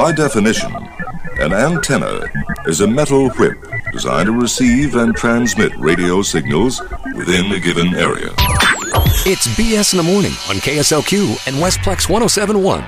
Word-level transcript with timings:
By 0.00 0.12
definition, 0.12 0.74
an 1.40 1.52
antenna 1.52 2.22
is 2.64 2.80
a 2.80 2.86
metal 2.86 3.28
whip 3.32 3.58
designed 3.92 4.28
to 4.28 4.32
receive 4.32 4.96
and 4.96 5.14
transmit 5.14 5.76
radio 5.76 6.22
signals 6.22 6.80
within 7.14 7.52
a 7.52 7.60
given 7.60 7.94
area. 7.94 8.30
It's 9.26 9.46
BS 9.58 9.92
in 9.92 9.98
the 9.98 10.02
morning 10.02 10.30
on 10.48 10.56
KSLQ 10.56 11.46
and 11.46 11.56
Westplex 11.56 12.08
1071. 12.08 12.82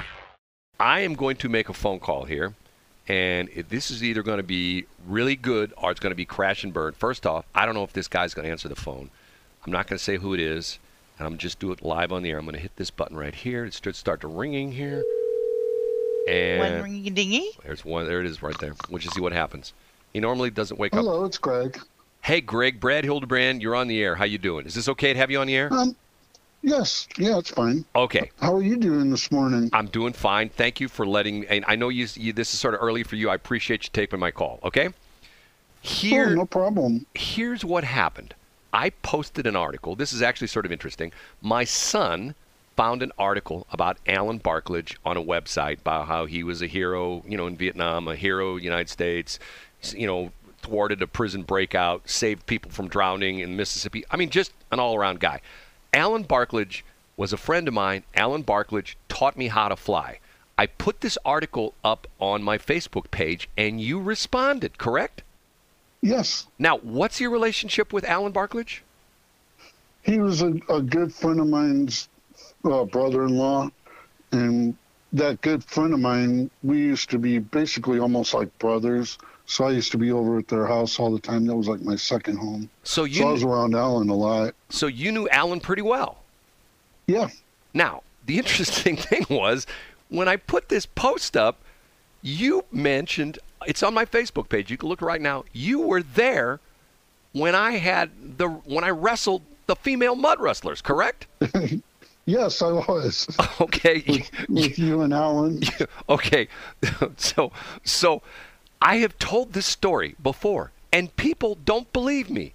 I 0.81 1.01
am 1.01 1.13
going 1.13 1.37
to 1.37 1.51
make 1.51 1.69
a 1.69 1.75
phone 1.75 2.01
call 2.01 2.25
here, 2.25 2.55
and 3.07 3.51
this 3.69 3.91
is 3.91 4.03
either 4.03 4.23
going 4.23 4.39
to 4.39 4.43
be 4.43 4.87
really 5.07 5.37
good 5.37 5.75
or 5.77 5.91
it's 5.91 6.01
going 6.01 6.13
to 6.13 6.17
be 6.17 6.25
crash 6.25 6.65
and 6.65 6.73
burn. 6.73 6.95
First 6.95 7.27
off, 7.27 7.45
I 7.55 7.67
don't 7.67 7.75
know 7.75 7.85
if 7.85 7.93
this 7.93 8.09
guy's 8.09 8.33
going 8.33 8.47
to 8.47 8.51
answer 8.51 8.71
the 8.71 8.75
phone. 8.75 9.11
I'm 9.67 9.73
not 9.73 9.87
going 9.87 9.99
to 9.99 10.03
say 10.03 10.17
who 10.17 10.33
it 10.33 10.41
is, 10.41 10.79
and 11.19 11.27
I'm 11.27 11.37
just 11.37 11.59
do 11.59 11.73
it 11.73 11.83
live 11.83 12.11
on 12.11 12.23
the 12.23 12.31
air. 12.31 12.39
I'm 12.39 12.47
going 12.47 12.55
to 12.55 12.63
hit 12.63 12.77
this 12.77 12.91
button 12.91 13.19
right 13.19 13.35
here. 13.35 13.67
It 13.67 13.75
should 13.75 13.97
start 13.97 14.23
to 14.23 14.29
ringing 14.29 14.73
here. 14.73 15.05
And 16.29 16.61
One 16.61 16.91
ringy 16.91 17.13
dingy. 17.15 17.51
there's 17.65 17.85
one. 17.85 18.07
There 18.07 18.21
it 18.21 18.27
is, 18.27 18.43
right 18.43 18.57
there. 18.61 18.75
We'll 18.89 18.99
just 18.99 19.15
see 19.15 19.21
what 19.21 19.33
happens. 19.33 19.73
He 20.13 20.21
normally 20.21 20.51
doesn't 20.51 20.79
wake 20.79 20.93
up. 20.93 20.99
Hello, 21.01 21.25
it's 21.25 21.39
Greg. 21.39 21.79
Hey, 22.21 22.41
Greg, 22.41 22.79
Brad 22.79 23.05
Hildebrand, 23.05 23.63
you're 23.63 23.75
on 23.75 23.89
the 23.89 24.01
air. 24.03 24.15
How 24.15 24.25
you 24.25 24.39
doing? 24.39 24.67
Is 24.67 24.75
this 24.75 24.89
okay 24.91 25.13
to 25.13 25.19
have 25.19 25.31
you 25.31 25.41
on 25.41 25.47
the 25.49 25.57
air? 25.57 25.73
Um, 25.73 25.97
yes, 26.63 27.09
yeah, 27.19 27.39
it's 27.39 27.51
fine. 27.51 27.85
Okay. 27.97 28.31
How 28.41 28.55
are 28.55 28.63
you 28.63 28.77
doing 28.77 29.11
this 29.11 29.33
morning? 29.33 29.69
I'm 29.73 29.87
doing 29.87 30.13
fine. 30.13 30.49
Thank 30.51 30.81
you 30.81 30.87
for 30.89 31.05
letting. 31.07 31.45
And 31.47 31.65
I 31.67 31.75
know 31.75 31.89
you, 31.89 32.07
you. 32.15 32.33
This 32.33 32.55
is 32.55 32.61
sort 32.61 32.75
of 32.75 32.81
early 32.83 33.03
for 33.03 33.17
you. 33.17 33.29
I 33.31 33.35
appreciate 33.35 33.83
you 33.85 33.91
taking 33.93 34.21
my 34.21 34.31
call. 34.31 34.61
Okay. 34.63 34.91
Here, 35.81 36.29
oh, 36.31 36.35
no 36.35 36.47
problem. 36.47 37.07
here's 37.15 37.65
what 37.65 37.83
happened. 37.83 38.35
I 38.73 38.91
posted 38.91 39.47
an 39.49 39.57
article. 39.57 39.97
This 39.97 40.13
is 40.13 40.23
actually 40.23 40.47
sort 40.47 40.65
of 40.65 40.71
interesting. 40.71 41.11
My 41.41 41.65
son 41.65 42.35
found 42.77 43.03
an 43.03 43.13
article 43.19 43.67
about 43.71 43.99
Alan 44.07 44.39
Barklage 44.39 44.95
on 45.05 45.17
a 45.17 45.23
website 45.23 45.81
about 45.81 46.07
how 46.07 46.27
he 46.27 46.43
was 46.43 46.63
a 46.63 46.67
hero, 46.67 47.23
you 47.27 47.37
know, 47.37 47.47
in 47.47 47.57
Vietnam, 47.57 48.09
a 48.09 48.17
hero 48.17 48.53
in 48.53 48.59
the 48.59 48.65
United 48.65 48.89
States, 48.89 49.39
you 49.95 50.07
know, 50.07 50.33
thwarted 50.63 51.03
a 51.03 51.07
prison 51.07 51.43
breakout, 51.43 52.09
saved 52.09 52.47
people 52.47 52.71
from 52.71 52.89
drowning 52.89 53.41
in 53.41 53.57
Mississippi. 53.57 54.05
I 54.11 54.17
mean, 54.17 54.31
just 54.31 54.53
an 54.71 54.79
all-around 54.81 55.21
guy. 55.21 55.41
Alan 55.93 56.23
Barklage 56.23 56.83
was 57.17 57.33
a 57.33 57.37
friend 57.37 57.69
of 57.69 57.75
mine. 57.75 58.05
Alan 58.15 58.43
Barklage 58.43 58.95
taught 59.09 59.37
me 59.37 59.49
how 59.49 59.69
to 59.69 59.77
fly. 59.77 60.19
I 60.57 60.67
put 60.67 61.01
this 61.01 61.19
article 61.25 61.75
up 61.83 62.07
on 62.21 62.43
my 62.43 62.59
Facebook 62.59 63.11
page 63.11 63.49
and 63.57 63.81
you 63.81 64.01
responded, 64.01 64.79
correct? 64.79 65.23
Yes, 66.01 66.47
Now, 66.59 66.79
what's 66.79 67.21
your 67.21 67.31
relationship 67.31 67.93
with 67.93 68.05
Alan 68.05 68.33
Barklage? 68.33 68.81
he 70.03 70.19
was 70.19 70.43
a, 70.43 70.53
a 70.69 70.83
good 70.83 71.15
friend 71.15 71.39
of 71.39 71.47
mine's 71.47 72.09
uh, 72.65 72.85
brother-in-law, 72.85 73.71
and 74.33 74.77
that 75.13 75.41
good 75.43 75.63
friend 75.65 75.93
of 75.93 76.01
mine, 76.01 76.51
we 76.63 76.79
used 76.79 77.11
to 77.11 77.19
be 77.19 77.39
basically 77.39 77.99
almost 77.99 78.35
like 78.35 78.57
brothers. 78.59 79.19
So 79.47 79.65
I 79.65 79.71
used 79.71 79.91
to 79.93 79.99
be 79.99 80.11
over 80.13 80.39
at 80.39 80.49
their 80.49 80.67
house 80.67 80.99
all 80.99 81.11
the 81.11 81.19
time. 81.21 81.45
That 81.47 81.57
was 81.57 81.69
like 81.69 81.83
my 81.83 81.97
second 81.97 82.37
home. 82.39 82.71
So 82.85 83.05
you 83.05 83.17
So 83.23 83.29
I 83.29 83.33
was 83.33 83.43
around 83.43 83.75
Alan 83.75 84.09
a 84.09 84.15
lot. 84.15 84.55
so 84.71 84.87
you 84.87 85.13
knew 85.13 85.29
Alan 85.29 85.61
pretty 85.61 85.83
well. 85.83 86.19
Yeah, 87.09 87.29
Now, 87.75 88.03
the 88.27 88.39
interesting 88.39 88.97
thing 89.09 89.27
was 89.29 89.67
when 90.09 90.29
I 90.29 90.37
put 90.37 90.69
this 90.69 90.87
post 90.87 91.37
up, 91.37 91.59
you 92.23 92.65
mentioned 92.71 93.39
it's 93.67 93.83
on 93.83 93.93
my 93.93 94.05
Facebook 94.05 94.49
page. 94.49 94.71
You 94.71 94.77
can 94.79 94.89
look 94.89 95.03
right 95.03 95.21
now. 95.21 95.45
You 95.53 95.81
were 95.81 96.03
there 96.03 96.61
when 97.33 97.55
I 97.55 97.73
had 97.73 98.39
the 98.39 98.49
when 98.49 98.85
I 98.85 98.91
wrestled 98.91 99.43
the 99.67 99.75
female 99.77 100.15
mud 100.15 100.41
wrestlers, 100.41 100.81
correct? 100.81 101.27
yes, 102.27 102.63
I 102.63 102.73
was 102.73 103.27
Okay. 103.61 104.25
with 104.49 104.79
you 104.79 105.03
and 105.03 105.13
Alan. 105.13 105.63
okay. 106.09 106.49
So 107.17 107.53
so 107.85 108.23
I 108.81 108.97
have 108.97 109.19
told 109.19 109.53
this 109.53 109.67
story 109.67 110.15
before 110.23 110.71
and 110.93 111.15
people 111.17 111.57
don't 111.65 111.93
believe 111.93 112.31
me. 112.31 112.53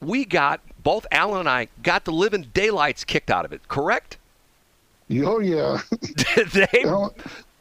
We 0.00 0.24
got 0.24 0.60
both 0.82 1.06
Alan 1.12 1.40
and 1.40 1.48
I 1.48 1.68
got 1.82 2.04
the 2.04 2.12
living 2.12 2.48
daylights 2.54 3.04
kicked 3.04 3.30
out 3.30 3.44
of 3.44 3.52
it, 3.52 3.68
correct? 3.68 4.16
Oh 5.12 5.40
yeah. 5.40 5.78
they, 6.52 6.82
Alan, 6.84 7.10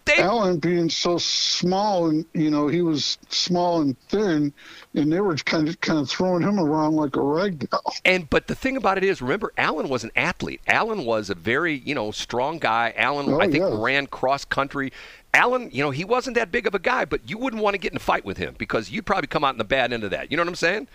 they 0.05 0.17
Alan 0.17 0.59
being 0.59 0.89
so 0.89 1.17
small 1.17 2.09
and 2.09 2.25
you 2.33 2.49
know 2.49 2.67
he 2.67 2.81
was 2.81 3.17
small 3.29 3.81
and 3.81 3.97
thin, 4.09 4.53
and 4.95 5.11
they 5.11 5.21
were 5.21 5.35
kind 5.35 5.69
of 5.69 5.79
kind 5.81 5.99
of 5.99 6.09
throwing 6.09 6.41
him 6.41 6.59
around 6.59 6.95
like 6.95 7.15
a 7.15 7.21
rag 7.21 7.69
doll. 7.69 7.93
And 8.05 8.29
but 8.29 8.47
the 8.47 8.55
thing 8.55 8.77
about 8.77 8.97
it 8.97 9.03
is, 9.03 9.21
remember, 9.21 9.53
Alan 9.57 9.89
was 9.89 10.03
an 10.03 10.11
athlete. 10.15 10.61
Alan 10.67 11.05
was 11.05 11.29
a 11.29 11.35
very, 11.35 11.75
you 11.75 11.95
know, 11.95 12.11
strong 12.11 12.59
guy. 12.59 12.93
Alan, 12.97 13.29
Oh, 13.33 13.39
I 13.39 13.45
think, 13.49 13.63
yeah. 13.63 13.69
ran 13.73 14.07
cross 14.07 14.43
country. 14.45 14.91
Alan, 15.33 15.69
you 15.71 15.81
know, 15.81 15.91
he 15.91 16.03
wasn't 16.03 16.35
that 16.35 16.51
big 16.51 16.67
of 16.67 16.75
a 16.75 16.79
guy, 16.79 17.05
but 17.05 17.21
you 17.29 17.37
wouldn't 17.37 17.61
want 17.61 17.73
to 17.73 17.77
get 17.77 17.91
in 17.93 17.97
a 17.97 18.01
fight 18.01 18.25
with 18.25 18.37
him 18.37 18.55
because 18.57 18.91
you'd 18.91 19.05
probably 19.05 19.27
come 19.27 19.43
out 19.45 19.53
in 19.53 19.57
the 19.59 19.63
bad 19.63 19.93
end 19.93 20.03
of 20.03 20.11
that. 20.11 20.29
You 20.29 20.35
know 20.37 20.43
what 20.43 20.49
I'm 20.49 20.55
saying? 20.55 20.87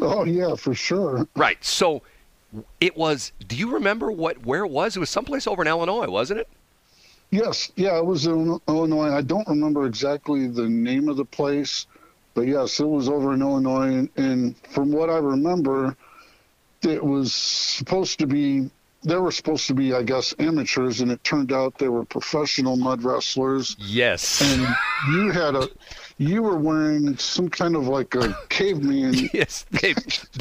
Oh 0.00 0.24
yeah, 0.24 0.54
for 0.54 0.74
sure. 0.74 1.26
Right. 1.36 1.62
So 1.64 2.02
it 2.80 2.96
was. 2.96 3.32
Do 3.46 3.56
you 3.56 3.70
remember 3.74 4.10
what 4.10 4.46
where 4.46 4.64
it 4.64 4.70
was? 4.70 4.96
It 4.96 5.00
was 5.00 5.10
someplace 5.10 5.46
over 5.46 5.60
in 5.60 5.68
Illinois, 5.68 6.08
wasn't 6.08 6.40
it? 6.40 6.48
Yes, 7.30 7.70
yeah, 7.76 7.98
it 7.98 8.06
was 8.06 8.26
in 8.26 8.58
Illinois. 8.68 9.10
I 9.10 9.20
don't 9.20 9.46
remember 9.48 9.86
exactly 9.86 10.46
the 10.46 10.68
name 10.68 11.08
of 11.08 11.16
the 11.16 11.24
place, 11.24 11.86
but 12.34 12.42
yes, 12.42 12.80
it 12.80 12.86
was 12.88 13.08
over 13.08 13.34
in 13.34 13.42
Illinois. 13.42 13.88
And, 13.88 14.08
and 14.16 14.56
from 14.68 14.90
what 14.92 15.10
I 15.10 15.18
remember, 15.18 15.96
it 16.82 17.04
was 17.04 17.34
supposed 17.34 18.18
to 18.20 18.26
be. 18.26 18.70
They 19.04 19.14
were 19.14 19.30
supposed 19.30 19.68
to 19.68 19.74
be, 19.74 19.94
I 19.94 20.02
guess, 20.02 20.34
amateurs, 20.40 21.00
and 21.00 21.12
it 21.12 21.22
turned 21.22 21.52
out 21.52 21.78
they 21.78 21.88
were 21.88 22.04
professional 22.04 22.76
mud 22.76 23.04
wrestlers. 23.04 23.76
Yes. 23.78 24.40
and 24.42 24.76
you 25.12 25.30
had 25.30 25.54
a 25.54 25.68
you 26.18 26.42
were 26.42 26.56
wearing 26.56 27.16
some 27.16 27.48
kind 27.48 27.76
of 27.76 27.86
like 27.86 28.14
a 28.16 28.36
caveman 28.48 29.14
yes. 29.32 29.64
They 29.70 29.94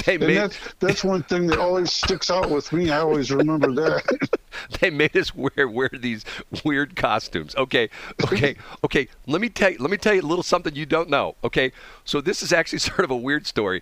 they 0.06 0.16
and 0.16 0.28
made 0.28 0.38
that's 0.38 0.58
that's 0.80 1.04
one 1.04 1.24
thing 1.24 1.48
that 1.48 1.60
always 1.60 1.94
sticks 1.94 2.30
out 2.30 2.50
with 2.50 2.74
me 2.74 2.90
i 2.90 2.98
always 2.98 3.32
remember 3.32 3.72
that 3.74 4.30
they 4.80 4.90
made 4.90 5.16
us 5.16 5.36
wear 5.36 5.68
wear 5.68 5.90
these 5.92 6.26
weird 6.64 6.96
costumes. 6.96 7.56
Okay, 7.56 7.90
okay, 8.26 8.56
okay. 8.84 9.08
Let 9.26 9.42
me 9.42 9.50
tell 9.50 9.72
you, 9.72 9.78
let 9.80 9.92
me 9.92 9.98
tell 9.98 10.14
you 10.14 10.22
a 10.22 10.24
little 10.24 10.44
something 10.44 10.76
you 10.76 10.86
don't 10.86 11.10
know. 11.10 11.36
Okay, 11.44 11.72
so 12.06 12.22
this 12.22 12.42
is 12.44 12.52
actually 12.54 12.80
sort 12.92 13.02
of 13.02 13.12
a 13.12 13.18
weird 13.18 13.48
story. 13.48 13.82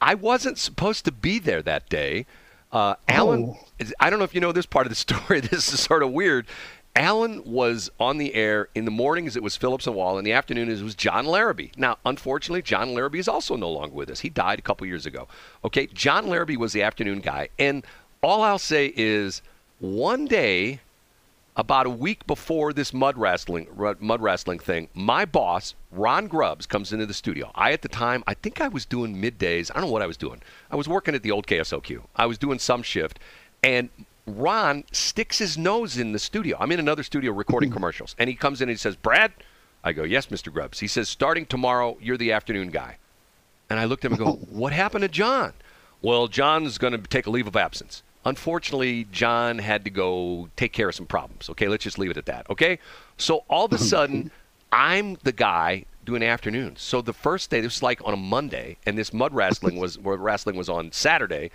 I 0.00 0.14
wasn't 0.14 0.58
supposed 0.58 1.04
to 1.06 1.12
be 1.12 1.38
there 1.38 1.62
that 1.62 1.88
day. 1.88 2.26
Uh, 2.72 2.96
Alan, 3.08 3.54
Oh. 3.56 3.86
I 4.00 4.10
don't 4.10 4.18
know 4.18 4.24
if 4.24 4.34
you 4.34 4.40
know 4.40 4.52
this 4.52 4.66
part 4.66 4.86
of 4.86 4.90
the 4.90 4.96
story. 4.96 5.40
This 5.40 5.72
is 5.72 5.80
sort 5.80 6.02
of 6.02 6.10
weird. 6.10 6.46
Alan 6.96 7.42
was 7.44 7.90
on 7.98 8.18
the 8.18 8.34
air 8.34 8.68
in 8.74 8.84
the 8.84 8.90
mornings. 8.90 9.34
It 9.34 9.42
was 9.42 9.56
Phillips 9.56 9.86
and 9.86 9.96
Wall. 9.96 10.16
In 10.16 10.24
the 10.24 10.32
afternoon, 10.32 10.70
it 10.70 10.80
was 10.80 10.94
John 10.94 11.26
Larrabee. 11.26 11.70
Now, 11.76 11.98
unfortunately, 12.06 12.62
John 12.62 12.94
Larrabee 12.94 13.18
is 13.18 13.26
also 13.26 13.56
no 13.56 13.68
longer 13.70 13.94
with 13.94 14.10
us. 14.10 14.20
He 14.20 14.28
died 14.28 14.60
a 14.60 14.62
couple 14.62 14.86
years 14.86 15.04
ago. 15.04 15.26
Okay, 15.64 15.86
John 15.88 16.28
Larrabee 16.28 16.56
was 16.56 16.72
the 16.72 16.82
afternoon 16.82 17.18
guy, 17.18 17.48
and 17.58 17.84
all 18.22 18.42
I'll 18.42 18.60
say 18.60 18.92
is, 18.96 19.42
one 19.80 20.26
day, 20.26 20.80
about 21.56 21.86
a 21.86 21.90
week 21.90 22.26
before 22.26 22.72
this 22.72 22.92
mud 22.92 23.16
wrestling 23.16 23.68
mud 24.00 24.20
wrestling 24.20 24.58
thing, 24.58 24.88
my 24.94 25.24
boss 25.24 25.74
Ron 25.92 26.26
Grubbs 26.26 26.66
comes 26.66 26.92
into 26.92 27.06
the 27.06 27.14
studio. 27.14 27.50
I 27.54 27.72
at 27.72 27.82
the 27.82 27.88
time, 27.88 28.24
I 28.26 28.34
think 28.34 28.60
I 28.60 28.68
was 28.68 28.84
doing 28.84 29.14
middays. 29.14 29.70
I 29.70 29.74
don't 29.74 29.88
know 29.88 29.92
what 29.92 30.02
I 30.02 30.06
was 30.06 30.16
doing. 30.16 30.42
I 30.70 30.76
was 30.76 30.88
working 30.88 31.14
at 31.14 31.22
the 31.22 31.30
old 31.30 31.46
KSLQ. 31.46 32.02
I 32.16 32.26
was 32.26 32.38
doing 32.38 32.58
some 32.58 32.82
shift, 32.82 33.20
and 33.62 33.88
Ron 34.26 34.84
sticks 34.90 35.38
his 35.38 35.56
nose 35.56 35.96
in 35.96 36.12
the 36.12 36.18
studio. 36.18 36.56
I'm 36.58 36.72
in 36.72 36.80
another 36.80 37.02
studio 37.02 37.32
recording 37.32 37.68
mm-hmm. 37.68 37.76
commercials, 37.76 38.16
and 38.18 38.28
he 38.28 38.34
comes 38.34 38.60
in 38.60 38.68
and 38.68 38.76
he 38.76 38.80
says, 38.80 38.96
"Brad," 38.96 39.32
I 39.84 39.92
go, 39.92 40.02
"Yes, 40.02 40.26
Mr. 40.26 40.52
Grubbs." 40.52 40.80
He 40.80 40.88
says, 40.88 41.08
"Starting 41.08 41.46
tomorrow, 41.46 41.96
you're 42.00 42.16
the 42.16 42.32
afternoon 42.32 42.70
guy." 42.70 42.98
And 43.70 43.80
I 43.80 43.84
looked 43.84 44.04
at 44.04 44.12
him 44.12 44.18
and 44.18 44.24
go, 44.24 44.32
What 44.50 44.72
happened 44.72 45.02
to 45.02 45.08
John? 45.08 45.52
Well, 46.02 46.28
John's 46.28 46.78
going 46.78 46.92
to 46.92 46.98
take 46.98 47.26
a 47.26 47.30
leave 47.30 47.46
of 47.46 47.56
absence. 47.56 48.02
Unfortunately, 48.24 49.06
John 49.12 49.58
had 49.58 49.84
to 49.84 49.90
go 49.90 50.48
take 50.56 50.72
care 50.72 50.88
of 50.88 50.94
some 50.94 51.06
problems. 51.06 51.50
Okay, 51.50 51.68
let's 51.68 51.84
just 51.84 51.98
leave 51.98 52.10
it 52.10 52.16
at 52.16 52.26
that. 52.26 52.48
Okay? 52.50 52.78
So 53.18 53.44
all 53.48 53.66
of 53.66 53.72
a 53.72 53.78
sudden, 53.92 54.30
I'm 54.72 55.16
the 55.22 55.32
guy 55.32 55.84
doing 56.04 56.22
afternoons. 56.22 56.82
So 56.82 57.00
the 57.00 57.12
first 57.12 57.50
day, 57.50 57.60
this 57.60 57.76
was 57.76 57.82
like 57.82 58.00
on 58.04 58.14
a 58.14 58.18
Monday, 58.18 58.76
and 58.86 58.96
this 58.96 59.12
mud 59.12 59.34
wrestling 59.34 59.76
was 59.76 59.98
where 60.00 60.16
wrestling 60.16 60.56
was 60.56 60.68
on 60.68 60.92
Saturday. 60.92 61.50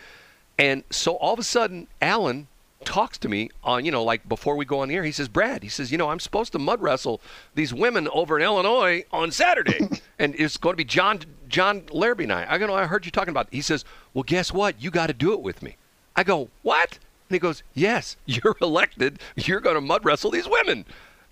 And 0.58 0.84
so 0.90 1.14
all 1.14 1.34
of 1.34 1.40
a 1.40 1.44
sudden, 1.44 1.88
Alan 2.02 2.48
talks 2.86 3.18
to 3.20 3.30
me 3.30 3.50
on, 3.64 3.86
you 3.86 3.92
know, 3.92 4.04
like 4.04 4.28
before 4.28 4.56
we 4.56 4.66
go 4.66 4.80
on 4.80 4.88
the 4.88 4.96
air. 4.96 5.04
He 5.04 5.12
says, 5.12 5.28
Brad, 5.28 5.64
he 5.64 5.70
says, 5.70 5.92
you 5.92 5.98
know, 5.98 6.10
I'm 6.10 6.20
supposed 6.20 6.52
to 6.54 6.60
mud 6.60 6.82
wrestle 6.82 7.22
these 7.56 7.74
women 7.74 8.08
over 8.14 8.38
in 8.38 8.44
Illinois 8.44 9.04
on 9.12 9.32
Saturday. 9.32 9.90
and 10.20 10.36
it's 10.38 10.58
going 10.58 10.74
to 10.74 10.78
be 10.78 10.86
John 10.86 11.20
John 11.48 11.84
Larrabee 11.92 12.24
and 12.24 12.34
I. 12.34 12.46
I 12.48 12.58
go, 12.58 12.74
I 12.74 12.86
heard 12.86 13.06
you 13.06 13.12
talking 13.12 13.32
about 13.32 13.48
it. 13.48 13.56
He 13.56 13.62
says, 13.62 13.84
well, 14.14 14.24
guess 14.24 14.54
what? 14.54 14.82
You 14.82 14.92
got 14.92 15.08
to 15.08 15.14
do 15.14 15.34
it 15.34 15.42
with 15.42 15.62
me. 15.62 15.78
I 16.20 16.24
go, 16.24 16.50
what? 16.64 17.00
And 17.30 17.36
he 17.36 17.40
goes, 17.40 17.64
yes, 17.74 18.18
you're 18.26 18.58
elected. 18.62 19.20
You're 19.38 19.62
going 19.62 19.76
to 19.76 19.82
mud 19.82 20.04
wrestle 20.04 20.32
these 20.32 20.50
women. 20.50 20.84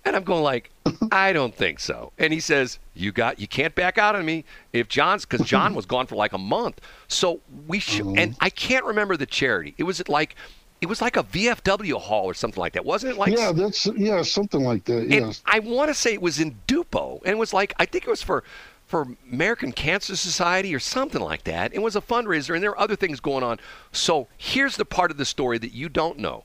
And 0.06 0.16
I'm 0.16 0.24
going 0.24 0.42
like, 0.42 0.70
I 1.12 1.34
don't 1.34 1.54
think 1.54 1.78
so. 1.78 2.12
And 2.16 2.32
he 2.32 2.40
says, 2.40 2.78
you 2.94 3.12
got, 3.12 3.38
you 3.38 3.46
can't 3.46 3.74
back 3.74 3.98
out 3.98 4.16
on 4.16 4.24
me 4.24 4.46
if 4.72 4.88
John's, 4.88 5.26
because 5.26 5.46
John 5.46 5.74
was 5.74 5.84
gone 5.84 6.06
for 6.06 6.16
like 6.16 6.32
a 6.32 6.38
month. 6.38 6.80
So 7.06 7.40
we 7.66 7.80
should, 7.80 8.06
oh. 8.06 8.14
and 8.16 8.34
I 8.40 8.48
can't 8.48 8.86
remember 8.86 9.18
the 9.18 9.26
charity. 9.26 9.74
It 9.76 9.82
was 9.82 10.08
like 10.08 10.36
it 10.80 10.86
was 10.86 11.02
like 11.02 11.16
a 11.16 11.24
VFW 11.24 12.00
hall 12.00 12.24
or 12.24 12.34
something 12.34 12.60
like 12.60 12.74
that, 12.74 12.84
wasn't 12.84 13.12
it? 13.12 13.18
Like 13.18 13.36
yeah, 13.36 13.50
that's 13.50 13.86
yeah, 13.96 14.22
something 14.22 14.62
like 14.62 14.84
that. 14.84 14.98
and 14.98 15.10
Yes. 15.10 15.42
I 15.44 15.58
want 15.58 15.88
to 15.88 15.94
say 15.94 16.14
it 16.14 16.22
was 16.22 16.38
in 16.38 16.54
Dupo, 16.68 17.20
and 17.24 17.32
it 17.32 17.38
was 17.38 17.52
like 17.52 17.74
I 17.78 17.84
think 17.84 18.06
it 18.06 18.10
was 18.10 18.22
for 18.22 18.44
for 18.88 19.06
American 19.30 19.70
Cancer 19.70 20.16
Society 20.16 20.74
or 20.74 20.80
something 20.80 21.20
like 21.20 21.44
that. 21.44 21.74
It 21.74 21.82
was 21.82 21.94
a 21.94 22.00
fundraiser, 22.00 22.54
and 22.54 22.62
there 22.62 22.70
were 22.70 22.80
other 22.80 22.96
things 22.96 23.20
going 23.20 23.44
on. 23.44 23.60
So 23.92 24.26
here's 24.36 24.76
the 24.76 24.86
part 24.86 25.10
of 25.10 25.18
the 25.18 25.26
story 25.26 25.58
that 25.58 25.72
you 25.72 25.90
don't 25.90 26.18
know. 26.18 26.44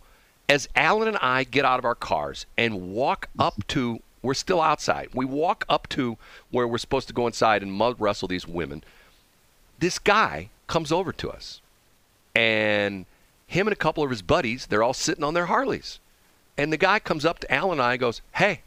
As 0.50 0.68
Alan 0.76 1.08
and 1.08 1.18
I 1.18 1.46
get 1.46 1.64
out 1.64 1.80
of 1.80 1.86
our 1.86 1.96
cars 1.96 2.46
and 2.58 2.94
walk 2.94 3.30
up 3.40 3.66
to, 3.68 4.02
we're 4.22 4.34
still 4.34 4.62
outside. 4.62 5.10
We 5.14 5.24
walk 5.24 5.66
up 5.70 5.88
to 5.90 6.18
where 6.52 6.68
we're 6.68 6.78
supposed 6.78 7.08
to 7.08 7.14
go 7.14 7.28
inside 7.28 7.64
and 7.64 7.72
mud 7.72 7.96
wrestle 7.98 8.28
these 8.28 8.46
women. 8.46 8.84
This 9.80 9.98
guy 9.98 10.50
comes 10.68 10.92
over 10.92 11.14
to 11.14 11.32
us, 11.32 11.62
and 12.36 13.06
him 13.48 13.68
and 13.68 13.74
a 13.74 13.78
couple 13.78 14.04
of 14.04 14.10
his 14.10 14.22
buddies, 14.22 14.66
they're 14.66 14.84
all 14.84 14.94
sitting 14.94 15.24
on 15.24 15.34
their 15.34 15.46
Harleys. 15.46 16.00
And 16.58 16.74
the 16.74 16.78
guy 16.78 17.00
comes 17.00 17.24
up 17.24 17.40
to 17.40 17.52
Alan 17.52 17.80
and 17.80 17.82
I 17.82 17.94
and 17.94 18.00
goes, 18.02 18.22
Hey, 18.34 18.62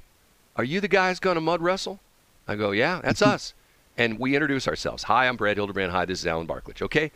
are 0.57 0.65
you 0.65 0.81
the 0.81 0.89
guys 0.89 1.21
going 1.21 1.35
to 1.35 1.41
mud 1.41 1.61
wrestle? 1.61 2.01
I 2.49 2.57
go, 2.57 2.71
Yeah, 2.71 3.01
that's 3.05 3.23
us. 3.35 3.53
And 3.97 4.19
we 4.19 4.35
introduce 4.35 4.69
ourselves. 4.69 5.05
Hi, 5.05 5.27
I'm 5.27 5.37
Brad 5.37 5.57
Hildebrand. 5.57 5.93
Hi, 5.93 6.05
this 6.05 6.21
is 6.21 6.27
Alan 6.27 6.47
Barklage. 6.47 6.83
Okay? 6.83 7.11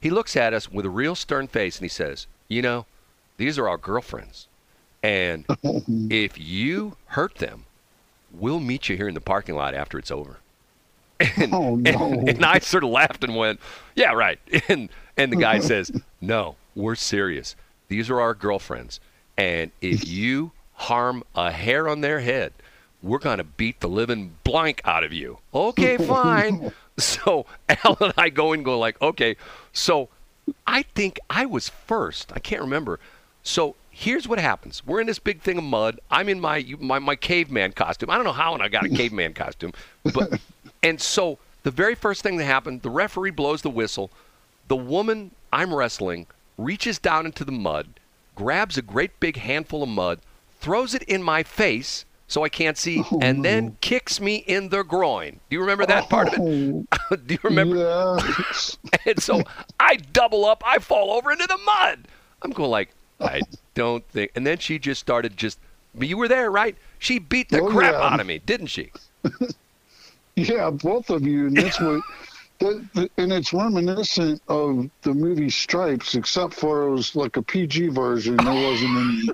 He 0.00 0.10
looks 0.10 0.36
at 0.36 0.54
us 0.54 0.70
with 0.70 0.86
a 0.86 0.90
real 0.90 1.14
stern 1.14 1.46
face 1.46 1.76
and 1.76 1.84
he 1.84 1.88
says, 1.88 2.26
You 2.48 2.62
know, 2.62 2.86
these 3.36 3.58
are 3.58 3.68
our 3.68 3.76
girlfriends. 3.76 4.48
And 5.02 5.46
mm-hmm. 5.48 6.10
if 6.10 6.38
you 6.38 6.96
hurt 7.06 7.36
them, 7.36 7.64
we'll 8.32 8.60
meet 8.60 8.88
you 8.88 8.96
here 8.96 9.08
in 9.08 9.14
the 9.14 9.20
parking 9.20 9.54
lot 9.54 9.74
after 9.74 9.98
it's 9.98 10.10
over. 10.10 10.38
And, 11.36 11.54
Oh, 11.54 11.76
no. 11.76 11.90
and, 11.90 12.28
and 12.28 12.44
I 12.44 12.58
sort 12.58 12.82
of 12.82 12.90
laughed 12.90 13.22
and 13.22 13.36
went, 13.36 13.60
"Yeah, 13.94 14.12
right." 14.12 14.40
And 14.68 14.88
and 15.16 15.30
the 15.30 15.36
guy 15.36 15.60
says, 15.60 15.92
"No, 16.20 16.56
we're 16.74 16.96
serious. 16.96 17.54
These 17.86 18.10
are 18.10 18.20
our 18.20 18.34
girlfriends, 18.34 18.98
and 19.36 19.70
if 19.80 20.08
you 20.08 20.50
harm 20.74 21.22
a 21.36 21.52
hair 21.52 21.88
on 21.88 22.00
their 22.00 22.18
head, 22.20 22.52
we're 23.02 23.18
gonna 23.18 23.44
beat 23.44 23.80
the 23.80 23.88
living 23.88 24.36
blank 24.44 24.80
out 24.84 25.04
of 25.04 25.12
you." 25.12 25.38
Okay, 25.52 25.96
fine. 26.06 26.72
so 26.98 27.46
Al 27.84 27.96
and 28.00 28.14
I 28.16 28.28
go 28.28 28.52
and 28.52 28.64
go 28.64 28.78
like, 28.78 29.00
"Okay." 29.02 29.36
So 29.72 30.08
I 30.66 30.82
think 30.82 31.18
I 31.30 31.46
was 31.46 31.68
first. 31.68 32.32
I 32.32 32.38
can't 32.38 32.60
remember. 32.62 32.98
So 33.42 33.76
here's 33.90 34.26
what 34.26 34.38
happens. 34.38 34.84
We're 34.86 35.00
in 35.00 35.06
this 35.06 35.18
big 35.18 35.40
thing 35.40 35.58
of 35.58 35.64
mud. 35.64 36.00
I'm 36.10 36.28
in 36.28 36.40
my 36.40 36.64
my, 36.80 36.98
my 36.98 37.16
caveman 37.16 37.72
costume. 37.72 38.10
I 38.10 38.16
don't 38.16 38.24
know 38.24 38.32
how 38.32 38.54
and 38.54 38.62
I 38.62 38.68
got 38.68 38.84
a 38.84 38.88
caveman 39.00 39.34
costume, 39.34 39.72
but 40.14 40.40
and 40.82 41.00
so 41.00 41.38
the 41.62 41.70
very 41.70 41.94
first 41.94 42.22
thing 42.22 42.36
that 42.38 42.44
happened, 42.44 42.82
the 42.82 42.90
referee 42.90 43.30
blows 43.30 43.62
the 43.62 43.70
whistle. 43.70 44.10
The 44.68 44.76
woman 44.76 45.32
I'm 45.52 45.74
wrestling 45.74 46.26
reaches 46.56 46.98
down 46.98 47.26
into 47.26 47.44
the 47.44 47.52
mud, 47.52 48.00
grabs 48.34 48.78
a 48.78 48.82
great 48.82 49.18
big 49.20 49.36
handful 49.36 49.82
of 49.82 49.88
mud, 49.88 50.20
throws 50.60 50.94
it 50.94 51.02
in 51.04 51.22
my 51.22 51.42
face 51.42 52.04
so 52.32 52.44
I 52.44 52.48
can't 52.48 52.78
see, 52.78 53.02
oh, 53.12 53.18
and 53.20 53.44
then 53.44 53.76
kicks 53.82 54.18
me 54.18 54.36
in 54.36 54.70
the 54.70 54.82
groin. 54.84 55.32
Do 55.50 55.56
you 55.56 55.60
remember 55.60 55.84
that 55.84 56.08
part 56.08 56.28
of 56.28 56.34
it? 56.38 56.40
Oh, 56.40 57.16
Do 57.26 57.34
you 57.34 57.40
remember? 57.42 57.76
Yeah. 57.76 58.18
And 59.06 59.20
so 59.22 59.42
I 59.78 59.96
double 59.96 60.44
up, 60.46 60.62
I 60.64 60.78
fall 60.78 61.12
over 61.12 61.30
into 61.30 61.46
the 61.46 61.58
mud. 61.58 62.08
I'm 62.40 62.52
going 62.52 62.70
like, 62.70 62.90
I 63.20 63.42
don't 63.74 64.06
think. 64.08 64.30
And 64.34 64.46
then 64.46 64.58
she 64.58 64.78
just 64.78 65.00
started 65.00 65.36
just. 65.36 65.58
You 65.98 66.16
were 66.16 66.28
there, 66.28 66.50
right? 66.50 66.74
She 66.98 67.18
beat 67.18 67.50
the 67.50 67.60
Oh, 67.60 67.68
crap 67.68 67.92
yeah. 67.92 68.00
out 68.00 68.20
of 68.20 68.26
me, 68.26 68.38
didn't 68.38 68.68
she? 68.68 68.90
Yeah, 70.34 70.70
both 70.70 71.10
of 71.10 71.26
you, 71.26 71.48
and 71.48 71.56
that's 71.58 71.78
what. 71.78 72.00
And 72.62 73.32
it's 73.32 73.52
reminiscent 73.52 74.40
of 74.48 74.88
the 75.02 75.12
movie 75.14 75.50
Stripes, 75.50 76.14
except 76.14 76.54
for 76.54 76.82
it 76.82 76.90
was 76.90 77.16
like 77.16 77.36
a 77.36 77.42
PG 77.42 77.88
version. 77.88 78.36
There 78.36 78.54
wasn't 78.54 78.96
any 78.96 79.28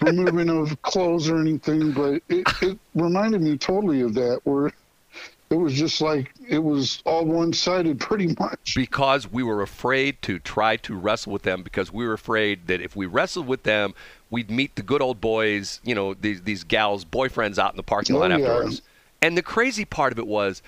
removing 0.00 0.48
of 0.48 0.80
clothes 0.82 1.28
or 1.28 1.38
anything, 1.40 1.92
but 1.92 2.22
it, 2.28 2.46
it 2.62 2.78
reminded 2.94 3.42
me 3.42 3.58
totally 3.58 4.00
of 4.00 4.14
that, 4.14 4.40
where 4.44 4.72
it 5.50 5.56
was 5.56 5.74
just 5.74 6.00
like 6.00 6.32
it 6.48 6.58
was 6.58 7.02
all 7.04 7.24
one-sided, 7.26 8.00
pretty 8.00 8.34
much. 8.38 8.74
Because 8.74 9.30
we 9.30 9.42
were 9.42 9.60
afraid 9.62 10.22
to 10.22 10.38
try 10.38 10.76
to 10.78 10.96
wrestle 10.96 11.32
with 11.32 11.42
them 11.42 11.62
because 11.62 11.92
we 11.92 12.06
were 12.06 12.14
afraid 12.14 12.66
that 12.68 12.80
if 12.80 12.96
we 12.96 13.06
wrestled 13.06 13.46
with 13.46 13.64
them, 13.64 13.94
we'd 14.30 14.50
meet 14.50 14.74
the 14.76 14.82
good 14.82 15.02
old 15.02 15.20
boys, 15.20 15.80
you 15.84 15.94
know, 15.94 16.14
these 16.14 16.42
these 16.42 16.64
gals' 16.64 17.04
boyfriends 17.04 17.58
out 17.58 17.72
in 17.72 17.76
the 17.76 17.82
parking 17.82 18.16
Oh, 18.16 18.20
lot 18.20 18.30
yeah. 18.30 18.38
afterwards. 18.38 18.82
And 19.20 19.36
the 19.36 19.42
crazy 19.42 19.84
part 19.84 20.12
of 20.12 20.18
it 20.18 20.26
was, 20.26 20.62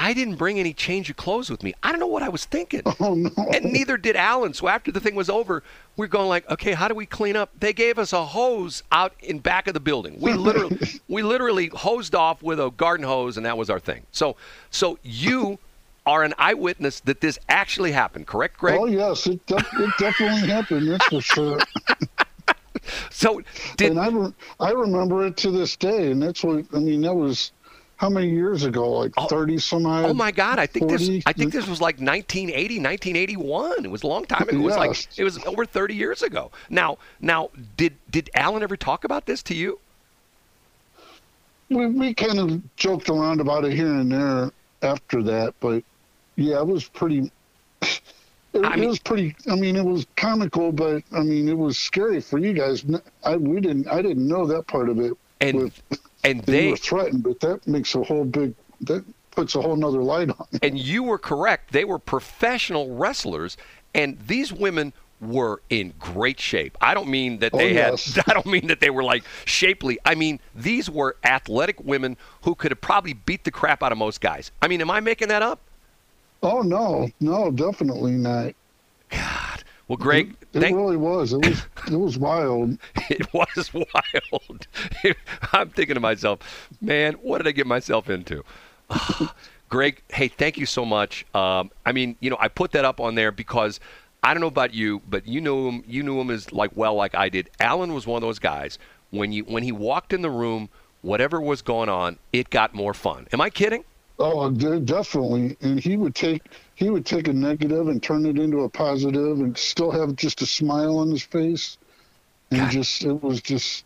I 0.00 0.14
didn't 0.14 0.36
bring 0.36 0.60
any 0.60 0.72
change 0.72 1.10
of 1.10 1.16
clothes 1.16 1.50
with 1.50 1.64
me. 1.64 1.74
I 1.82 1.90
don't 1.90 1.98
know 1.98 2.06
what 2.06 2.22
I 2.22 2.28
was 2.28 2.44
thinking. 2.44 2.82
Oh 3.00 3.14
no! 3.14 3.30
and 3.52 3.72
neither 3.72 3.96
did 3.96 4.16
Alan. 4.16 4.54
So 4.54 4.66
after 4.68 4.90
the 4.90 5.00
thing 5.00 5.14
was 5.14 5.30
over, 5.30 5.62
we're 5.96 6.08
going 6.08 6.28
like, 6.28 6.48
okay, 6.50 6.72
how 6.72 6.88
do 6.88 6.94
we 6.94 7.06
clean 7.06 7.36
up? 7.36 7.50
They 7.58 7.72
gave 7.72 7.98
us 7.98 8.12
a 8.12 8.24
hose 8.24 8.82
out 8.90 9.12
in 9.20 9.38
back 9.38 9.66
of 9.66 9.74
the 9.74 9.80
building. 9.80 10.16
We 10.20 10.32
literally, 10.32 10.78
we 11.08 11.22
literally 11.22 11.68
hosed 11.68 12.14
off 12.14 12.42
with 12.42 12.60
a 12.60 12.70
garden 12.70 13.06
hose, 13.06 13.36
and 13.36 13.46
that 13.46 13.56
was 13.56 13.70
our 13.70 13.78
thing. 13.78 14.02
So, 14.10 14.36
so 14.70 14.98
you 15.02 15.58
are 16.06 16.22
an 16.24 16.34
eyewitness 16.38 17.00
that 17.00 17.20
this 17.20 17.38
actually 17.48 17.92
happened, 17.92 18.26
correct, 18.26 18.58
Greg? 18.58 18.78
Oh 18.80 18.86
yes, 18.86 19.26
it, 19.26 19.44
de- 19.46 19.56
it 19.56 19.90
definitely 19.98 20.48
happened. 20.48 20.88
That's 20.88 21.06
for 21.06 21.20
sure. 21.20 21.58
So 23.10 23.42
did 23.76 23.90
and 23.90 24.00
I, 24.00 24.08
re- 24.08 24.32
I 24.60 24.70
remember 24.70 25.26
it 25.26 25.36
to 25.38 25.50
this 25.50 25.76
day, 25.76 26.10
and 26.10 26.22
that's 26.22 26.42
what 26.42 26.64
I 26.74 26.78
mean. 26.78 27.02
That 27.02 27.14
was 27.14 27.52
how 27.98 28.08
many 28.08 28.30
years 28.30 28.64
ago? 28.64 28.90
Like 28.90 29.12
oh, 29.16 29.26
thirty 29.26 29.58
some 29.58 29.86
odd. 29.86 30.06
Oh 30.06 30.14
my 30.14 30.30
God! 30.30 30.58
I 30.58 30.66
think 30.66 30.88
this. 30.88 31.22
I 31.26 31.32
think 31.32 31.52
this 31.52 31.68
was 31.68 31.80
like 31.80 31.96
1980, 31.96 32.80
1981. 32.80 33.84
It 33.84 33.90
was 33.90 34.02
a 34.02 34.06
long 34.06 34.24
time 34.24 34.48
ago. 34.48 34.56
It 34.56 34.62
was 34.62 34.76
like 34.76 35.18
it 35.18 35.24
was 35.24 35.44
over 35.44 35.66
30 35.66 35.94
years 35.94 36.22
ago. 36.22 36.50
Now, 36.70 36.98
now, 37.20 37.50
did 37.76 37.94
did 38.10 38.30
Alan 38.34 38.62
ever 38.62 38.76
talk 38.76 39.04
about 39.04 39.26
this 39.26 39.42
to 39.44 39.54
you? 39.54 39.78
we 41.70 41.86
we 41.86 42.14
kind 42.14 42.38
of 42.38 42.76
joked 42.76 43.08
around 43.08 43.40
about 43.40 43.64
it 43.64 43.72
here 43.72 43.94
and 43.94 44.12
there 44.12 44.50
after 44.82 45.22
that, 45.22 45.54
but 45.60 45.82
yeah, 46.36 46.58
it 46.58 46.66
was 46.66 46.88
pretty. 46.88 47.30
It, 48.54 48.64
I 48.64 48.78
it 48.78 48.86
was 48.86 48.98
pretty. 48.98 49.36
I 49.50 49.56
mean, 49.56 49.76
it 49.76 49.84
was 49.84 50.06
comical, 50.16 50.72
but 50.72 51.02
I 51.12 51.20
mean, 51.20 51.50
it 51.50 51.56
was 51.56 51.76
scary 51.76 52.18
for 52.22 52.38
you 52.38 52.54
guys. 52.54 52.82
I 53.22 53.36
we 53.36 53.60
didn't. 53.60 53.86
I 53.88 54.00
didn't 54.00 54.26
know 54.26 54.46
that 54.46 54.66
part 54.66 54.88
of 54.88 54.98
it. 54.98 55.12
And 55.40 55.58
with, 55.64 55.82
and 56.24 56.42
they 56.44 56.70
were 56.70 56.76
threatened, 56.76 57.22
but 57.22 57.40
that 57.40 57.66
makes 57.66 57.94
a 57.94 58.02
whole 58.02 58.24
big. 58.24 58.54
That 58.82 59.04
puts 59.30 59.54
a 59.54 59.62
whole 59.62 59.76
nother 59.76 60.02
light 60.02 60.30
on. 60.30 60.46
it. 60.52 60.64
and 60.64 60.78
you 60.78 61.02
were 61.02 61.18
correct. 61.18 61.72
They 61.72 61.84
were 61.84 61.98
professional 61.98 62.94
wrestlers, 62.96 63.56
and 63.94 64.18
these 64.26 64.52
women 64.52 64.92
were 65.20 65.60
in 65.68 65.92
great 65.98 66.38
shape. 66.40 66.76
I 66.80 66.94
don't 66.94 67.08
mean 67.08 67.38
that 67.40 67.52
Oh, 67.54 67.58
they 67.58 67.74
yes. 67.74 68.14
had. 68.14 68.24
I 68.28 68.34
don't 68.34 68.46
mean 68.46 68.68
that 68.68 68.78
they 68.80 68.90
were 68.90 69.02
like 69.02 69.24
shapely. 69.46 69.98
I 70.04 70.14
mean 70.14 70.38
these 70.54 70.88
were 70.88 71.16
athletic 71.24 71.82
women 71.84 72.16
who 72.42 72.54
could 72.54 72.70
have 72.70 72.80
probably 72.80 73.14
beat 73.14 73.42
the 73.44 73.50
crap 73.50 73.82
out 73.82 73.90
of 73.90 73.98
most 73.98 74.20
guys. 74.20 74.52
I 74.62 74.68
mean, 74.68 74.80
am 74.80 74.90
I 74.92 75.00
making 75.00 75.26
that 75.28 75.42
up? 75.42 75.58
Oh 76.40 76.62
no, 76.62 77.08
no, 77.20 77.50
definitely 77.50 78.12
not. 78.12 78.54
Well, 79.88 79.96
Greg, 79.96 80.36
It 80.52 80.60
thank, 80.60 80.76
really 80.76 80.96
was. 80.98 81.32
It 81.32 81.44
was. 81.46 81.62
It 81.90 81.96
was 81.96 82.18
wild. 82.18 82.78
it 83.08 83.32
was 83.32 83.72
wild. 83.72 84.66
I'm 85.52 85.70
thinking 85.70 85.94
to 85.94 86.00
myself, 86.00 86.40
man, 86.82 87.14
what 87.14 87.38
did 87.38 87.46
I 87.48 87.52
get 87.52 87.66
myself 87.66 88.10
into? 88.10 88.44
Greg, 89.70 90.02
hey, 90.10 90.28
thank 90.28 90.58
you 90.58 90.66
so 90.66 90.84
much. 90.84 91.24
Um, 91.34 91.70
I 91.86 91.92
mean, 91.92 92.16
you 92.20 92.28
know, 92.30 92.36
I 92.38 92.48
put 92.48 92.72
that 92.72 92.84
up 92.84 93.00
on 93.00 93.14
there 93.14 93.32
because 93.32 93.80
I 94.22 94.34
don't 94.34 94.40
know 94.40 94.46
about 94.48 94.74
you, 94.74 95.00
but 95.08 95.26
you 95.26 95.40
knew 95.40 95.68
him. 95.68 95.84
You 95.86 96.02
knew 96.02 96.20
him 96.20 96.30
as 96.30 96.52
like 96.52 96.70
well, 96.74 96.94
like 96.94 97.14
I 97.14 97.28
did. 97.28 97.50
Alan 97.60 97.94
was 97.94 98.06
one 98.06 98.16
of 98.16 98.26
those 98.26 98.38
guys. 98.38 98.78
When 99.10 99.32
you 99.32 99.44
when 99.44 99.62
he 99.62 99.72
walked 99.72 100.12
in 100.12 100.20
the 100.22 100.30
room, 100.30 100.68
whatever 101.02 101.40
was 101.40 101.62
going 101.62 101.88
on, 101.88 102.18
it 102.32 102.50
got 102.50 102.74
more 102.74 102.92
fun. 102.94 103.26
Am 103.32 103.40
I 103.40 103.48
kidding? 103.48 103.84
Oh, 104.18 104.50
definitely. 104.50 105.56
And 105.60 105.78
he 105.78 105.96
would 105.96 106.14
take 106.14 106.42
he 106.78 106.90
would 106.90 107.04
take 107.04 107.26
a 107.26 107.32
negative 107.32 107.88
and 107.88 108.00
turn 108.00 108.24
it 108.24 108.38
into 108.38 108.60
a 108.60 108.68
positive, 108.68 109.40
and 109.40 109.58
still 109.58 109.90
have 109.90 110.14
just 110.14 110.40
a 110.42 110.46
smile 110.46 110.98
on 110.98 111.10
his 111.10 111.24
face. 111.24 111.76
And 112.52 112.60
God. 112.60 112.70
just 112.70 113.02
it 113.02 113.20
was 113.20 113.42
just 113.42 113.84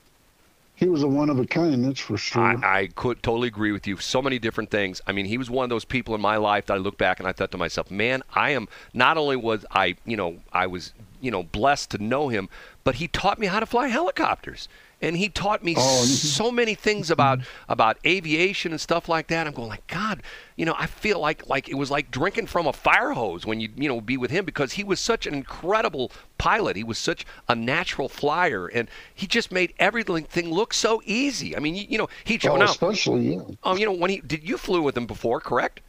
he 0.75 0.91
was 0.91 1.03
a 1.03 1.09
one 1.09 1.31
of 1.31 1.39
a 1.39 1.47
kind. 1.47 1.87
That's 1.87 2.01
for 2.01 2.19
sure. 2.19 2.43
I, 2.43 2.81
I 2.81 2.87
could 2.89 3.23
totally 3.23 3.49
agree 3.49 3.73
with 3.73 3.87
you. 3.87 3.97
So 3.97 4.21
many 4.21 4.39
different 4.39 4.71
things. 4.71 5.01
I 5.07 5.13
mean, 5.13 5.25
he 5.25 5.39
was 5.39 5.49
one 5.49 5.65
of 5.65 5.71
those 5.71 5.87
people 5.87 6.15
in 6.15 6.21
my 6.21 6.37
life 6.37 6.67
that 6.67 6.75
I 6.75 6.77
look 6.77 6.99
back 6.99 7.19
and 7.19 7.27
I 7.27 7.33
thought 7.33 7.51
to 7.53 7.57
myself, 7.57 7.91
man, 7.91 8.23
I 8.35 8.51
am 8.51 8.69
not 8.93 9.17
only 9.17 9.37
was 9.37 9.65
I, 9.71 9.97
you 10.05 10.19
know, 10.19 10.41
I 10.53 10.67
was, 10.67 10.93
you 11.23 11.31
know, 11.31 11.45
blessed 11.45 11.93
to 11.93 11.99
know 11.99 12.29
him, 12.29 12.51
but 12.85 12.97
he 12.97 13.09
taught 13.09 13.39
me 13.39 13.47
how 13.47 13.61
to 13.61 13.65
fly 13.65 13.89
helicopters. 13.89 14.69
And 15.03 15.17
he 15.17 15.29
taught 15.29 15.63
me 15.63 15.75
Oh, 15.77 16.05
so 16.05 16.51
many 16.51 16.75
things 16.75 17.11
about 17.17 17.41
about 17.69 17.99
aviation 18.07 18.73
and 18.73 18.81
stuff 18.81 19.09
like 19.09 19.27
that. 19.29 19.47
I'm 19.47 19.53
going 19.53 19.69
like, 19.69 19.87
God, 19.89 20.23
you 20.57 20.65
know, 20.65 20.75
I 20.79 20.87
feel 20.87 21.21
like 21.21 21.49
like 21.49 21.69
it 21.69 21.75
was 21.75 21.91
like 21.91 22.11
drinking 22.11 22.47
from 22.47 22.67
a 22.67 22.73
fire 22.73 23.11
hose 23.11 23.45
when 23.45 23.61
you 23.61 23.69
you 23.77 23.89
know 23.89 24.01
be 24.01 24.17
with 24.17 24.31
him 24.31 24.45
because 24.45 24.73
he 24.73 24.85
was 24.85 25.01
such 25.01 25.27
an 25.27 25.35
incredible 25.35 26.13
pilot. 26.39 26.77
He 26.77 26.85
was 26.85 26.99
such 26.99 27.27
a 27.49 27.55
natural 27.55 28.09
flyer, 28.09 28.69
and 28.69 28.89
he 29.15 29.27
just 29.27 29.53
made 29.53 29.75
everything 29.79 30.51
look 30.51 30.73
so 30.73 31.03
easy. 31.05 31.57
I 31.57 31.61
mean, 31.61 31.75
you, 31.75 31.87
you 31.89 31.99
know, 31.99 32.09
he 32.25 32.39
oh, 32.49 32.57
now, 32.57 32.65
especially 32.67 33.35
yeah. 33.35 33.43
Oh, 33.65 33.77
you 33.77 33.87
know, 33.87 33.93
when 33.93 34.11
he 34.11 34.21
did 34.21 34.49
you 34.49 34.57
flew 34.57 34.83
with 34.83 34.97
him 34.97 35.07
before, 35.07 35.41
correct? 35.41 35.81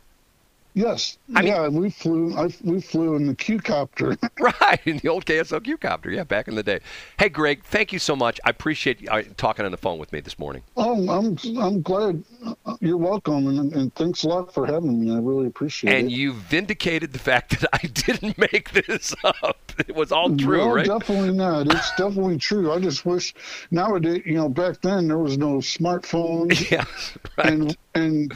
Yes. 0.76 1.18
I 1.36 1.42
mean- 1.42 1.48
yeah, 1.54 1.68
we 1.68 1.90
flew. 1.90 2.36
I, 2.36 2.50
we 2.64 2.82
flew 2.82 3.16
in 3.16 3.28
the 3.28 3.36
Q 3.36 3.60
copter. 3.60 4.18
Right, 4.40 4.80
in 4.86 4.98
the 4.98 5.08
old 5.08 5.26
KSLQ 5.26 5.80
copter. 5.80 6.10
Yeah, 6.12 6.24
back 6.24 6.48
in 6.48 6.56
the 6.56 6.64
day. 6.64 6.80
Hey, 7.18 7.30
Greg, 7.30 7.64
thank 7.64 7.94
you 7.94 8.00
so 8.00 8.16
much. 8.16 8.40
I 8.44 8.50
appreciate 8.50 9.00
you 9.02 9.08
uh, 9.10 9.22
talking 9.38 9.64
on 9.66 9.72
the 9.72 9.78
phone 9.78 10.00
with 10.00 10.12
me 10.12 10.20
this 10.20 10.38
morning. 10.38 10.64
oh, 10.76 11.08
I'm 11.10 11.38
I'm 11.58 11.82
glad. 11.82 12.24
Uh, 12.66 12.76
You're 12.82 12.98
welcome, 12.98 13.48
and, 13.48 13.72
and 13.74 13.94
thanks 13.96 14.24
a 14.24 14.28
lot 14.28 14.54
for 14.54 14.66
having 14.66 15.00
me. 15.00 15.14
I 15.14 15.20
really 15.20 15.48
appreciate 15.48 15.92
And 15.92 15.98
it. 16.00 16.02
And 16.04 16.12
you 16.12 16.34
vindicated 16.34 17.14
the 17.14 17.20
fact 17.20 17.60
that 17.62 17.70
I 17.74 17.88
didn't 17.94 18.38
make 18.38 18.72
this 18.72 19.14
up. 19.24 19.72
It 19.88 19.96
was 19.96 20.12
all 20.12 20.36
true, 20.36 20.58
no, 20.58 20.74
right? 20.76 20.86
definitely 20.86 21.34
not. 21.34 21.68
It's 21.68 21.90
definitely 21.96 22.38
true. 22.38 22.72
I 22.72 22.80
just 22.80 23.06
wish 23.06 23.34
nowadays, 23.72 24.24
you 24.26 24.36
know, 24.36 24.50
back 24.50 24.82
then 24.82 25.08
there 25.08 25.18
was 25.20 25.38
no 25.38 25.58
smartphones, 25.58 26.70
Yes, 26.72 27.18
right. 27.38 27.54
and 27.54 27.78
and 27.96 28.34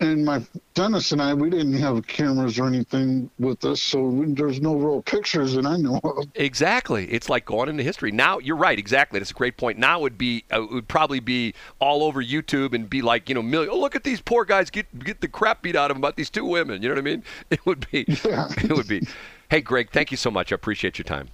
and 0.00 0.24
my 0.24 0.44
Dennis 0.74 1.12
and 1.12 1.22
I, 1.22 1.32
we 1.32 1.48
didn't 1.48 1.74
have 1.74 2.06
cameras 2.06 2.58
or 2.58 2.66
anything 2.66 3.30
with 3.38 3.64
us, 3.64 3.82
so 3.82 4.02
we, 4.02 4.26
there's 4.32 4.60
no 4.60 4.74
real 4.74 5.02
pictures 5.02 5.54
that 5.54 5.64
I 5.64 5.76
know 5.76 6.00
of. 6.04 6.26
Exactly. 6.34 7.06
It's 7.10 7.28
like 7.28 7.46
going 7.46 7.68
into 7.68 7.82
history. 7.82 8.12
Now, 8.12 8.38
you're 8.38 8.56
right. 8.56 8.78
Exactly. 8.78 9.18
That's 9.18 9.30
a 9.30 9.34
great 9.34 9.56
point. 9.56 9.78
Now 9.78 9.98
it 10.00 10.02
would 10.02 10.18
be, 10.18 10.44
uh, 10.52 10.62
it 10.62 10.70
would 10.70 10.88
probably 10.88 11.20
be 11.20 11.54
all 11.78 12.02
over 12.02 12.22
YouTube 12.22 12.74
and 12.74 12.90
be 12.90 13.00
like, 13.00 13.28
you 13.28 13.34
know, 13.34 13.42
million. 13.42 13.70
Oh, 13.72 13.78
look 13.78 13.96
at 13.96 14.04
these 14.04 14.20
poor 14.20 14.44
guys 14.44 14.68
get 14.70 14.86
get 15.02 15.20
the 15.20 15.28
crap 15.28 15.62
beat 15.62 15.76
out 15.76 15.90
of 15.90 15.94
them 15.94 16.02
about 16.02 16.16
these 16.16 16.30
two 16.30 16.44
women. 16.44 16.82
You 16.82 16.88
know 16.88 16.94
what 16.94 17.00
I 17.00 17.04
mean? 17.04 17.22
It 17.50 17.64
would 17.64 17.90
be. 17.90 18.04
Yeah. 18.24 18.48
It 18.58 18.72
would 18.72 18.88
be. 18.88 19.06
Hey, 19.50 19.60
Greg, 19.60 19.90
thank 19.90 20.10
you 20.10 20.16
so 20.16 20.30
much. 20.30 20.52
I 20.52 20.56
appreciate 20.56 20.98
your 20.98 21.04
time. 21.04 21.28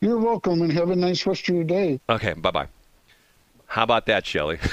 You're 0.00 0.18
welcome, 0.18 0.62
and 0.62 0.72
have 0.72 0.90
a 0.90 0.96
nice 0.96 1.26
rest 1.26 1.48
of 1.48 1.54
your 1.54 1.64
day. 1.64 2.00
Okay. 2.08 2.32
Bye 2.32 2.50
bye. 2.50 2.68
How 3.66 3.82
about 3.82 4.06
that, 4.06 4.26
Shelley? 4.26 4.58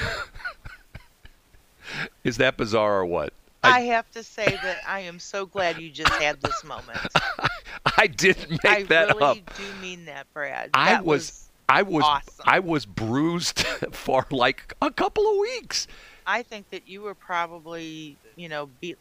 Is 2.24 2.36
that 2.38 2.56
bizarre 2.56 3.00
or 3.00 3.06
what? 3.06 3.32
I 3.62 3.80
have 3.80 4.08
to 4.12 4.22
say 4.22 4.46
that 4.62 4.78
I 4.86 5.00
am 5.00 5.18
so 5.18 5.44
glad 5.46 5.78
you 5.80 5.90
just 5.90 6.12
had 6.14 6.40
this 6.40 6.62
moment. 6.62 6.98
I 7.98 8.06
didn't 8.06 8.50
make 8.50 8.64
I 8.64 8.82
that 8.84 9.08
really 9.16 9.40
up. 9.40 9.56
do 9.56 9.62
mean 9.82 10.04
that, 10.04 10.26
Brad. 10.32 10.70
I 10.72 10.92
That 10.92 11.04
was, 11.04 11.48
I 11.68 11.82
was, 11.82 12.04
awesome. 12.04 12.44
I 12.46 12.60
was 12.60 12.86
bruised 12.86 13.60
for 13.92 14.24
like 14.30 14.74
a 14.80 14.90
couple 14.92 15.26
of 15.28 15.36
weeks. 15.38 15.88
I 16.26 16.42
think 16.42 16.70
that 16.70 16.88
you 16.88 17.02
were 17.02 17.14
probably, 17.14 18.16
you 18.36 18.48
know, 18.48 18.68
beat. 18.80 18.98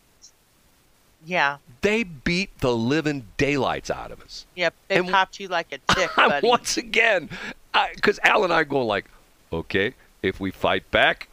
Yeah, 1.27 1.57
They 1.81 2.03
beat 2.03 2.59
the 2.59 2.75
living 2.75 3.25
daylights 3.37 3.89
out 3.89 4.11
of 4.11 4.21
us. 4.21 4.45
yep. 4.55 4.75
They 4.87 4.97
And- 4.97 5.09
popped 5.09 5.39
you 5.39 5.47
like 5.47 5.71
a 5.71 5.77
tick, 5.93 6.09
buddy. 6.15 6.47
Once 6.47 6.77
again, 6.77 7.29
because 7.95 8.19
Al 8.23 8.43
and 8.43 8.53
I 8.53 8.57
are 8.61 8.65
going 8.65 8.87
like, 8.87 9.05
okay, 9.51 9.93
if 10.21 10.39
we 10.39 10.51
fight 10.51 10.89
back, 10.91 11.27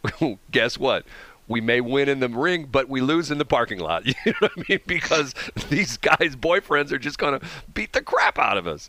guess 0.50 0.78
what? 0.78 1.04
We 1.48 1.60
may 1.60 1.80
win 1.80 2.08
in 2.08 2.20
the 2.20 2.28
ring, 2.28 2.68
but 2.70 2.88
we 2.88 3.00
lose 3.00 3.30
in 3.30 3.38
the 3.38 3.44
parking 3.44 3.78
lot. 3.78 4.04
You 4.06 4.14
know 4.26 4.34
what 4.40 4.52
I 4.56 4.64
mean? 4.68 4.80
Because 4.86 5.34
these 5.68 5.96
guys' 5.96 6.36
boyfriends 6.36 6.92
are 6.92 6.98
just 6.98 7.18
going 7.18 7.38
to 7.38 7.46
beat 7.74 7.92
the 7.92 8.02
crap 8.02 8.38
out 8.38 8.56
of 8.56 8.66
us. 8.66 8.88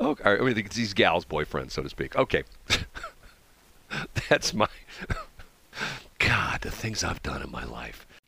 Okay, 0.00 0.24
I 0.24 0.38
mean, 0.40 0.54
these 0.72 0.92
gals' 0.92 1.24
boyfriends, 1.24 1.72
so 1.72 1.82
to 1.82 1.88
speak. 1.88 2.16
Okay, 2.16 2.42
that's 4.28 4.52
my. 4.52 4.68
God, 6.18 6.62
the 6.62 6.70
things 6.70 7.04
I've 7.04 7.22
done 7.22 7.42
in 7.42 7.50
my 7.50 7.64
life. 7.64 8.06